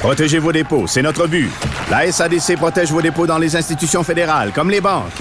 [0.00, 1.50] Protégez vos dépôts, c'est notre but.
[1.90, 5.12] La SADC protège vos dépôts dans les institutions fédérales, comme les banques.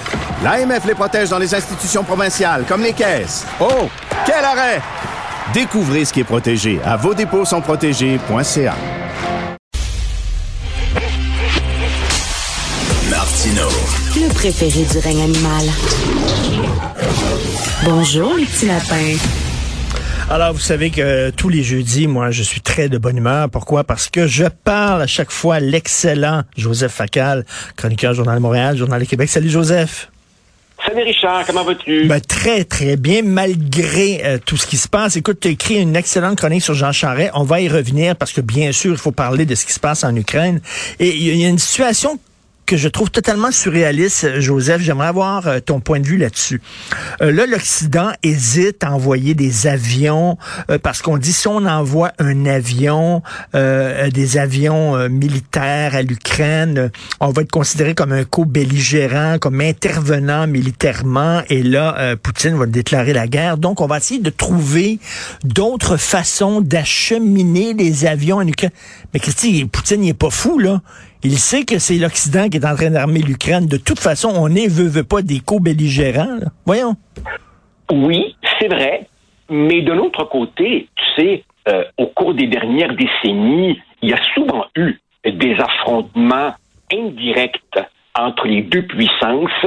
[0.42, 3.46] L'AMF les protège dans les institutions provinciales, comme les caisses.
[3.60, 3.90] Oh,
[4.26, 4.82] quel arrêt!
[5.54, 8.76] Découvrez ce qui est protégé à vos dépôts sont protégés.ca.
[13.10, 13.68] Martino.
[14.16, 15.66] Le préféré du règne animal.
[17.84, 19.18] Bonjour, les petits lapins.
[20.32, 23.50] Alors, vous savez que tous les jeudis, moi, je suis très de bonne humeur.
[23.50, 23.84] Pourquoi?
[23.84, 29.02] Parce que je parle à chaque fois l'excellent Joseph Facal, chroniqueur Journal de Montréal, Journal
[29.02, 29.28] de Québec.
[29.28, 30.12] Salut, Joseph.
[30.86, 32.06] Salut Richard, comment vas-tu?
[32.06, 35.18] Ben, très, très bien, malgré euh, tout ce qui se passe.
[35.18, 37.32] Écoute, tu as écrit une excellente chronique sur Jean Charest.
[37.34, 39.80] On va y revenir parce que, bien sûr, il faut parler de ce qui se
[39.80, 40.62] passe en Ukraine.
[41.00, 42.20] Et il y a une situation
[42.70, 44.80] que je trouve totalement surréaliste, Joseph.
[44.84, 46.62] J'aimerais avoir euh, ton point de vue là-dessus.
[47.20, 50.38] Euh, là, l'Occident hésite à envoyer des avions
[50.70, 57.30] euh, parce qu'on dit si on envoie un avion, des avions militaires à l'Ukraine, on
[57.30, 61.42] va être considéré comme un co-belligérant, comme intervenant militairement.
[61.50, 63.58] Et là, Poutine va déclarer la guerre.
[63.58, 65.00] Donc, on va essayer de trouver
[65.44, 68.72] d'autres façons d'acheminer les avions en Ukraine.
[69.14, 70.82] Mais Christy, Poutine, il est pas fou, là.
[71.22, 73.66] Il sait que c'est l'Occident qui est en train d'armer l'Ukraine.
[73.66, 76.40] De toute façon, on n'est veut, pas des co-belligérants.
[76.66, 76.96] Voyons.
[77.92, 79.08] Oui, c'est vrai.
[79.50, 84.20] Mais de l'autre côté, tu sais, euh, au cours des dernières décennies, il y a
[84.34, 86.54] souvent eu des affrontements
[86.92, 87.80] indirects
[88.18, 89.66] entre les deux puissances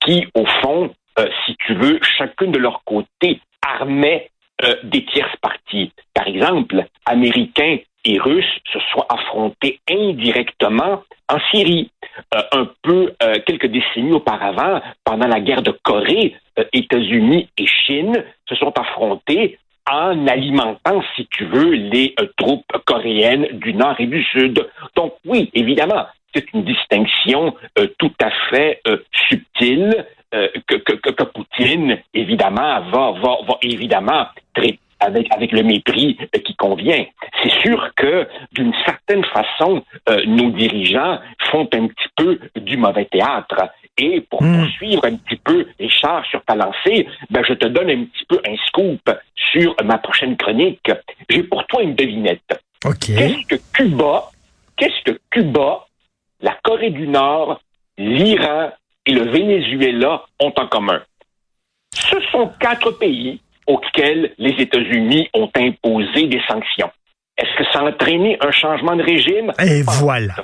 [0.00, 4.30] qui, au fond, euh, si tu veux, chacune de leur côté armait
[4.64, 5.92] euh, des tierces parties.
[6.14, 11.90] Par exemple, Américains et Russes se sont affrontés indirectement en Syrie.
[12.34, 17.66] Euh, un peu euh, quelques décennies auparavant, pendant la guerre de Corée, euh, États-Unis et
[17.66, 19.58] Chine se sont affrontés
[19.90, 24.66] en alimentant, si tu veux, les troupes coréennes du Nord et du Sud.
[24.96, 27.54] Donc oui, évidemment, c'est une distinction
[27.98, 28.80] tout à fait
[29.28, 30.06] subtile
[30.66, 37.04] que, Poutine, évidemment, va, va, va évidemment traiter avec, avec le mépris qui convient.
[37.42, 41.18] C'est sûr que, d'une certaine façon, euh, nos dirigeants
[41.50, 43.70] font un petit peu du mauvais théâtre.
[43.96, 44.58] Et pour hmm.
[44.58, 48.24] poursuivre un petit peu les chars sur ta lancée, ben, je te donne un petit
[48.28, 49.10] peu un scoop
[49.52, 50.90] sur ma prochaine chronique.
[51.28, 52.60] J'ai pour toi une devinette.
[53.00, 54.30] Qu'est-ce que Cuba,
[54.76, 55.86] qu'est-ce que Cuba,
[56.40, 57.60] la Corée du Nord,
[57.96, 58.72] l'Iran
[59.06, 61.00] et le Venezuela ont en commun?
[61.94, 66.90] Ce sont quatre pays auxquels les États-Unis ont imposé des sanctions.
[67.36, 69.52] Est-ce que ça a entraîné un changement de régime?
[69.58, 70.34] Et voilà.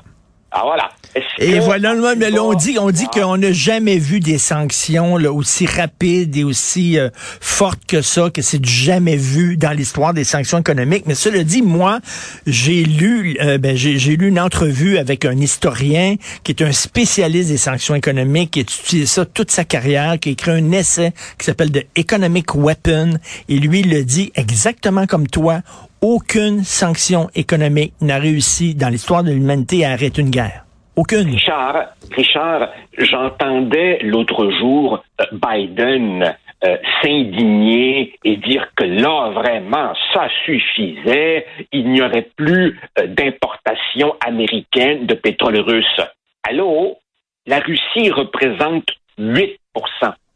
[0.52, 0.90] Ah voilà.
[1.38, 5.66] Et voilà, mais on dit, on dit qu'on n'a jamais vu des sanctions là, aussi
[5.66, 7.08] rapides et aussi euh,
[7.40, 11.04] fortes que ça, que c'est jamais vu dans l'histoire des sanctions économiques.
[11.06, 12.00] Mais cela dit, moi,
[12.46, 17.48] j'ai lu, euh, ben, j'ai lu une entrevue avec un historien qui est un spécialiste
[17.50, 21.12] des sanctions économiques, qui a étudié ça toute sa carrière, qui a écrit un essai
[21.38, 23.18] qui s'appelle The Economic Weapon.
[23.48, 25.60] Et lui, il le dit exactement comme toi
[26.02, 30.64] aucune sanction économique n'a réussi dans l'histoire de l'humanité à arrêter une guerre.
[30.96, 31.30] Aucune.
[31.30, 32.68] Richard, Richard,
[32.98, 36.34] j'entendais l'autre jour euh, Biden
[36.64, 44.14] euh, s'indigner et dire que là, vraiment, ça suffisait, il n'y aurait plus euh, d'importation
[44.26, 46.00] américaine de pétrole russe.
[46.42, 46.98] Allô?
[47.46, 48.88] La Russie représente
[49.18, 49.58] 8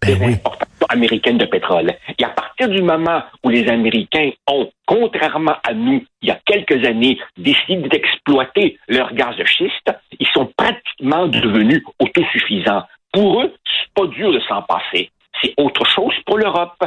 [0.04, 1.92] ben des importations américaines de pétrole.
[2.18, 6.38] Et à partir du moment où les Américains ont, contrairement à nous, il y a
[6.46, 12.82] quelques années, décidé d'exploiter leur gaz de schiste, ils sont pratiquement devenus autosuffisants.
[13.12, 15.10] Pour eux, c'est pas dur de s'en passer.
[15.42, 16.82] C'est autre chose pour l'Europe.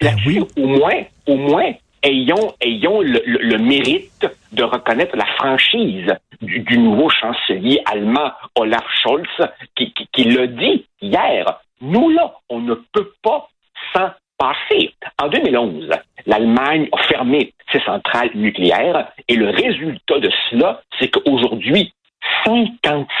[0.00, 0.40] Ben oui.
[0.56, 1.72] au moins, au moins,
[2.02, 6.12] ayons, ayons le, mérite de reconnaître la franchise
[6.42, 9.26] du, nouveau chancelier allemand Olaf Scholz,
[9.76, 11.60] qui, qui, qui l'a dit hier.
[11.80, 13.48] Nous, là, on ne peut pas
[13.94, 14.94] s'en passer.
[15.22, 15.90] En 2011,
[16.26, 21.92] l'Allemagne a fermé ses centrales nucléaires et le résultat de cela, c'est qu'aujourd'hui,
[22.46, 23.14] 55%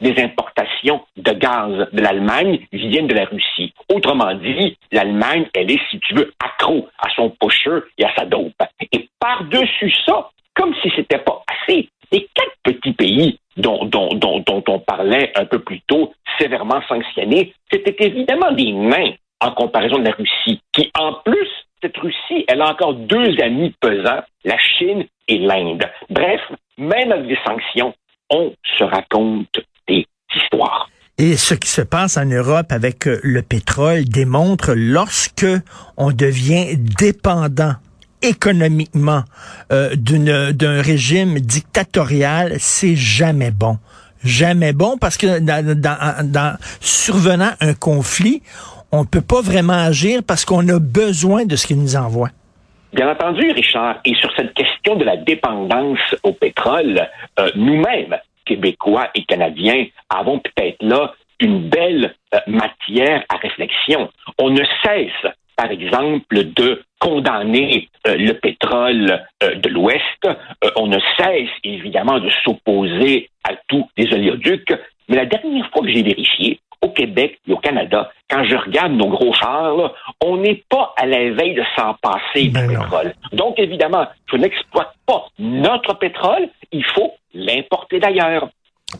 [0.00, 3.72] des importations de gaz de l'Allemagne viennent de la Russie.
[3.92, 8.26] Autrement dit, l'Allemagne, elle est, si tu veux, accro à son pusher et à sa
[8.26, 8.52] dope.
[8.92, 14.40] Et par-dessus ça, comme si c'était pas assez, les quatre petits pays dont, dont, dont,
[14.40, 19.98] dont on parlait un peu plus tôt, sévèrement sanctionnés, c'était évidemment des nains en comparaison
[19.98, 21.48] de la Russie, qui en plus,
[21.82, 25.84] cette Russie, elle a encore deux amis pesants, la Chine et l'Inde.
[26.10, 26.40] Bref,
[26.78, 27.94] même avec des sanctions,
[28.30, 30.88] on se raconte des histoires.
[31.18, 35.46] Et ce qui se passe en Europe avec euh, le pétrole démontre lorsque
[35.96, 37.72] on devient dépendant
[38.22, 39.22] économiquement
[39.72, 43.78] euh, d'un régime dictatorial, c'est jamais bon.
[44.24, 48.42] Jamais bon parce que dans, dans, dans survenant un conflit,
[48.92, 52.30] on ne peut pas vraiment agir parce qu'on a besoin de ce qu'il nous envoie.
[52.92, 53.98] Bien entendu, Richard.
[54.04, 57.06] Et sur cette question de la dépendance au pétrole,
[57.38, 58.16] euh, nous-mêmes,
[58.46, 64.08] Québécois et Canadiens, avons peut-être là une belle euh, matière à réflexion.
[64.38, 70.28] On ne cesse, par exemple, de condamner euh, le pétrole de l'Ouest.
[70.76, 74.72] on ne cesse, évidemment, de s'opposer à tous les oléoducs.
[75.08, 78.92] Mais la dernière fois que j'ai vérifié, au Québec et au Canada, quand je regarde
[78.92, 79.92] nos gros chars,
[80.24, 83.14] on n'est pas à la veille de s'en passer ben du pétrole.
[83.32, 88.48] Donc, évidemment, je n'exploite pas notre pétrole, il faut l'importer d'ailleurs.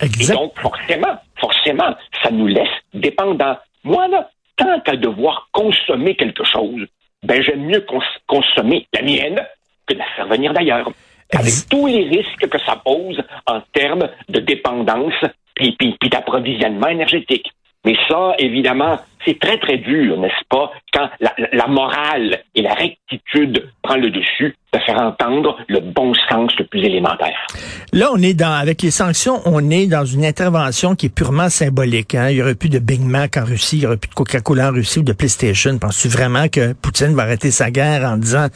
[0.01, 3.57] Et donc, forcément, forcément, ça nous laisse dépendants.
[3.85, 6.87] Moi, là, tant qu'à devoir consommer quelque chose,
[7.23, 7.85] ben, j'aime mieux
[8.27, 9.41] consommer la mienne
[9.87, 10.91] que de la faire venir d'ailleurs.
[11.33, 15.25] Avec tous les risques que ça pose en termes de dépendance
[15.61, 17.51] et puis d'approvisionnement énergétique.
[17.87, 23.69] Mais ça, évidemment, c'est très, très dur, n'est-ce pas, quand la, morale et la rectitude
[23.83, 27.47] prennent le dessus, de faire entendre le bon sens le plus élémentaire.
[27.93, 31.49] Là, on est dans, avec les sanctions, on est dans une intervention qui est purement
[31.49, 32.17] symbolique.
[32.17, 32.31] Hein.
[32.31, 34.71] Il y aurait plus de Big Mac en Russie, il y aurait plus de Coca-Cola
[34.71, 35.79] en Russie ou de PlayStation.
[35.79, 38.49] Penses-tu vraiment que Poutine va arrêter sa guerre en disant,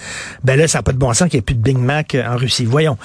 [0.43, 2.17] ben là, ça n'a pas de bon sens qu'il n'y ait plus de Big Mac
[2.17, 2.65] en Russie?
[2.65, 2.97] Voyons.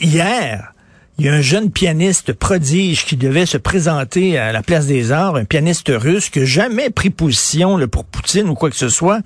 [0.00, 0.71] Hier,
[1.18, 5.12] il y a un jeune pianiste prodige qui devait se présenter à la place des
[5.12, 8.88] arts, un pianiste russe qui n'a jamais pris position pour Poutine ou quoi que ce
[8.88, 9.20] soit,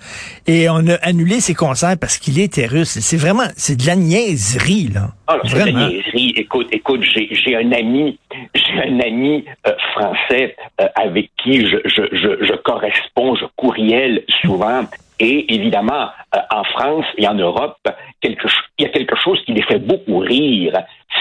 [0.46, 2.98] et on a annulé ses concerts parce qu'il était russe.
[3.00, 5.10] C'est vraiment, c'est de la niaiserie, là.
[5.28, 6.34] Ah, c'est de la niaiserie.
[6.36, 8.18] Écoute, écoute, j'ai un ami,
[8.54, 14.24] j'ai un ami euh, français euh, avec qui je, je, je, je corresponds, je courriel
[14.42, 14.84] souvent.
[15.18, 17.78] Et évidemment, euh, en France et en Europe,
[18.20, 18.48] quelque,
[18.78, 20.74] il y a quelque chose qui les fait beaucoup rire.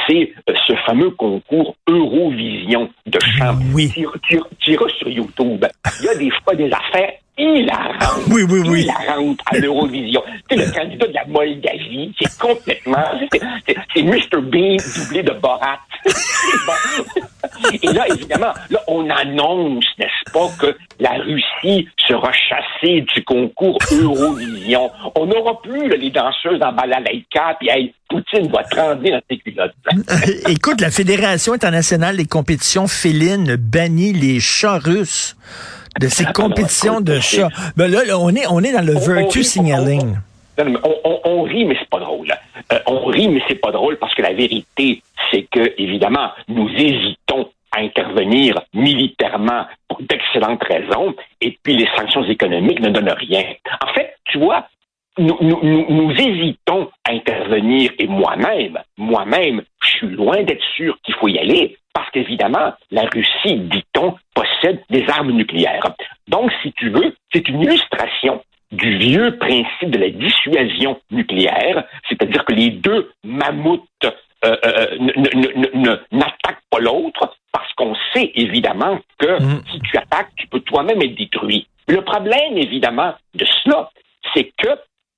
[0.07, 3.55] C'est euh, ce fameux concours Eurovision de chant.
[3.73, 3.91] Oui.
[3.93, 5.65] Tu, iras sur YouTube.
[5.99, 8.27] Il y a des fois des affaires hilarantes.
[8.29, 8.81] Oui, oui, oui.
[8.83, 10.21] Hilarantes à l'Eurovision.
[10.49, 13.03] sais, le candidat de la Moldavie, c'est complètement...
[13.93, 14.41] C'est Mr.
[14.41, 15.79] Bean doublé de Borat.
[17.81, 23.77] Et là, évidemment, là, on annonce, n'est-ce pas, que la Russie sera chassée du concours
[23.91, 24.89] Eurovision.
[25.15, 29.73] On n'aura plus les danseuses en balalaïka, puis hey, Poutine va trembler dans ses culottes.
[30.49, 35.35] Écoute, la Fédération internationale des compétitions félines bannit les chats russes
[35.99, 37.49] de ces ah, compétitions de chats.
[37.77, 40.15] Ben là, on est on est dans le virtue signaling.
[40.57, 42.27] On, rit, mais c'est pas drôle.
[42.71, 45.01] Euh, on rit, mais c'est pas drôle parce que la vérité,
[45.31, 47.24] c'est que, évidemment, nous hésitons
[47.85, 53.43] intervenir militairement pour d'excellentes raisons, et puis les sanctions économiques ne donnent rien.
[53.81, 54.67] En fait, tu vois,
[55.17, 61.39] nous, hésitons à intervenir, et moi-même, moi-même, je suis loin d'être sûr qu'il faut y
[61.39, 65.95] aller, parce qu'évidemment, la Russie, dit-on, possède des armes nucléaires.
[66.27, 72.43] Donc, si tu veux, c'est une illustration du vieux principe de la dissuasion nucléaire, c'est-à-dire
[72.43, 73.83] que les deux mammouths
[74.43, 79.63] euh, euh, n'attaquent pas l'autre, parce qu'on sait évidemment que mm.
[79.71, 81.65] si tu attaques, tu peux toi-même être détruit.
[81.87, 83.89] Le problème, évidemment, de cela,
[84.33, 84.67] c'est que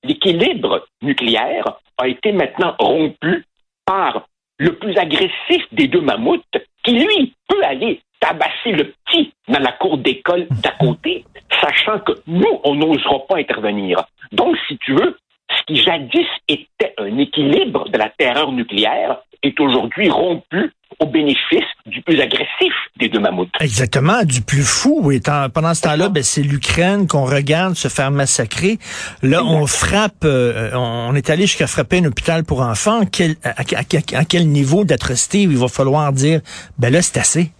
[0.03, 1.65] l'équilibre nucléaire
[1.97, 3.43] a été maintenant rompu
[3.87, 4.27] par
[4.59, 6.43] le plus agressif des deux mammouths,
[6.83, 11.25] qui lui peut aller tabasser le petit dans la cour d'école d'à côté,
[11.59, 14.03] sachant que nous, on n'osera pas intervenir.
[14.31, 15.17] Donc, si tu veux,
[15.49, 21.65] ce qui jadis était un équilibre de la terreur nucléaire est aujourd'hui rompu au bénéfice
[21.85, 23.49] du plus agressif des deux mammouths.
[23.59, 25.11] Exactement, du plus fou.
[25.11, 25.19] Et
[25.53, 28.79] pendant ce temps-là, ben, c'est l'Ukraine qu'on regarde se faire massacrer.
[29.21, 33.01] Là, on frappe, euh, on est allé jusqu'à frapper un hôpital pour enfants.
[33.11, 36.41] Quel, à, quel niveau d'atrocité il va falloir dire,
[36.77, 37.51] ben là, c'est assez?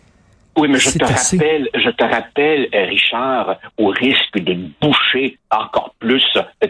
[0.58, 5.94] Oui, mais je te rappelle, je te rappelle, euh, Richard, au risque de boucher encore
[6.00, 6.26] plus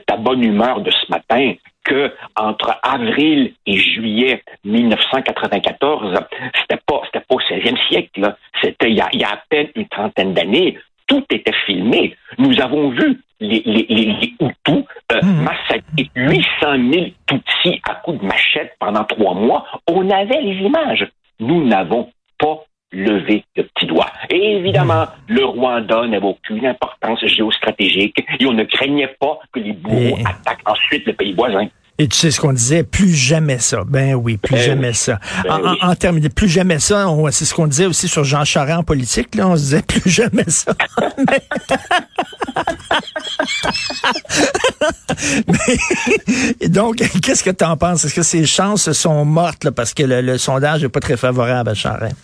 [0.05, 1.53] ta bonne humeur de ce matin,
[1.87, 6.13] que entre avril et juillet 1994,
[6.61, 9.39] c'était pas, c'était pas au 16e siècle, c'était il y, a, il y a à
[9.49, 10.77] peine une trentaine d'années,
[11.07, 12.15] tout était filmé.
[12.37, 15.43] Nous avons vu les, les, les, Hutus euh, mmh.
[15.43, 16.43] massacrer 800
[16.91, 19.65] 000 Tutsis à coups de machette pendant trois mois.
[19.87, 21.07] On avait les images.
[21.39, 24.11] Nous n'avons pas levé le petit doigt.
[24.26, 29.73] Et évidemment, le Rwanda n'avait aucune importance géostratégique et on ne craignait pas que les
[29.73, 31.67] bourreaux attaquent ensuite le pays voisin.
[31.99, 33.83] Et tu sais ce qu'on disait, plus jamais ça.
[33.83, 35.19] Ben oui, plus ben jamais ça.
[35.43, 35.79] Ben en, oui.
[35.81, 38.83] en, termes de plus jamais ça, c'est ce qu'on disait aussi sur Jean Charest en
[38.83, 39.33] politique.
[39.33, 40.73] Là, on se disait plus jamais ça.
[45.47, 48.05] Mais, donc, qu'est-ce que tu en penses?
[48.05, 51.17] Est-ce que ces chances sont mortes là, parce que le, le sondage n'est pas très
[51.17, 52.15] favorable à Charest?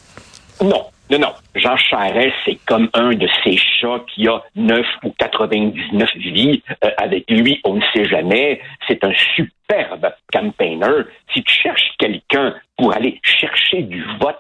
[0.62, 1.34] Non, non, non.
[1.56, 6.64] Jean Charest, c'est comme un de ces chats qui a 9 ou 99 vies.
[6.84, 8.60] Euh, avec lui, on ne sait jamais.
[8.88, 11.04] C'est un superbe campaigner.
[11.34, 14.40] Si tu cherches quelqu'un pour aller chercher du vote,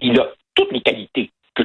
[0.00, 1.62] il a toutes les qualités que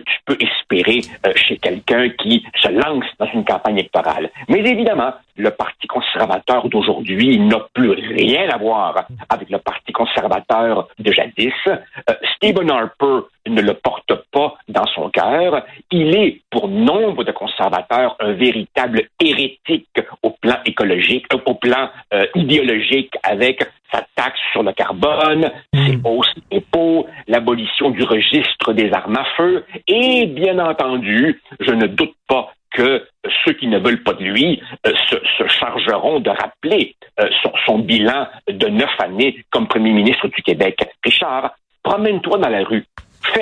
[0.73, 4.29] euh, chez quelqu'un qui se lance dans une campagne électorale.
[4.49, 10.87] Mais évidemment, le Parti conservateur d'aujourd'hui n'a plus rien à voir avec le Parti conservateur
[10.99, 11.53] de jadis.
[11.67, 14.46] Euh, Stephen Harper ne le porte pas
[14.77, 15.65] dans son cœur.
[15.91, 19.87] Il est, pour nombre de conservateurs, un véritable hérétique
[20.21, 25.95] au plan écologique, euh, au plan euh, idéologique, avec sa taxe sur le carbone, ses
[25.95, 26.01] hmm.
[26.05, 32.13] hausses d'impôts, l'abolition du registre des armes à feu, et bien entendu, je ne doute
[32.27, 33.07] pas que
[33.43, 37.51] ceux qui ne veulent pas de lui euh, se, se, chargeront de rappeler euh, son,
[37.65, 40.77] son, bilan de neuf années comme premier ministre du Québec.
[41.03, 42.85] Richard, promène-toi dans la rue,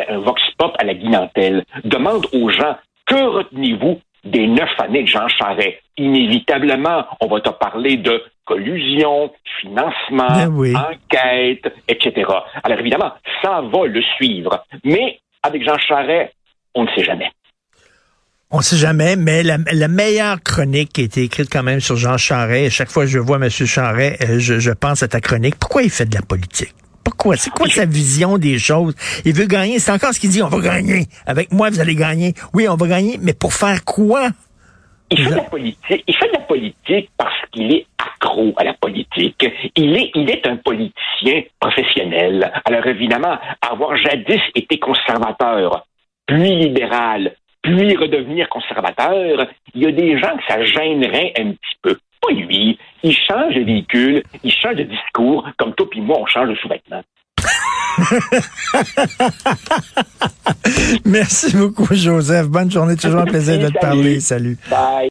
[0.09, 5.07] un vox pop à la guinantelle, demande aux gens que retenez-vous des neuf années de
[5.07, 5.77] Jean Charest?
[5.97, 10.73] Inévitablement, on va te parler de collusion, financement, ben oui.
[10.75, 12.31] enquête, etc.
[12.63, 13.11] Alors évidemment,
[13.41, 14.65] ça va le suivre.
[14.83, 16.33] Mais avec Jean Charest,
[16.73, 17.31] on ne sait jamais.
[18.51, 21.95] On sait jamais, mais la, la, meilleure chronique qui a été écrite quand même sur
[21.97, 23.49] Jean Charest, chaque fois que je vois M.
[23.49, 25.55] Charest, euh, je, je pense à ta chronique.
[25.59, 26.73] Pourquoi il fait de la politique?
[27.17, 27.37] Pourquoi?
[27.37, 28.93] C'est quoi sa vision des choses?
[29.23, 29.79] Il veut gagner.
[29.79, 30.43] C'est encore ce qu'il dit.
[30.43, 31.05] On va gagner.
[31.25, 32.33] Avec moi, vous allez gagner.
[32.53, 34.29] Oui, on va gagner, mais pour faire quoi?
[35.11, 36.03] Il fait de la politique.
[36.07, 39.45] Il fait de la politique parce qu'il est accro à la politique.
[39.75, 42.51] Il est, il est un politicien professionnel.
[42.65, 45.85] Alors évidemment, avoir jadis été conservateur,
[46.25, 51.77] puis libéral, puis redevenir conservateur, il y a des gens que ça gênerait un petit
[51.81, 51.97] peu.
[52.27, 52.77] Pas lui.
[53.03, 56.55] Il change de véhicule, il change de discours, comme toi puis moi, on change de
[56.55, 57.03] sous-vêtements.
[61.05, 62.47] Merci beaucoup, Joseph.
[62.47, 62.95] Bonne journée.
[62.95, 64.19] Toujours un plaisir de te parler.
[64.19, 64.57] Salut.
[64.69, 65.03] Bye.